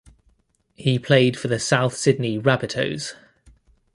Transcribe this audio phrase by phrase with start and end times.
[0.73, 3.13] He played for the South Sydney Rabbitohs.